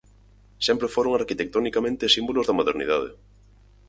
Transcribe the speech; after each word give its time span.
Sempre 0.67 0.91
foron 0.95 1.13
arquitectonicamente 1.21 2.11
símbolos 2.15 2.47
de 2.47 2.57
modernidade. 2.59 3.09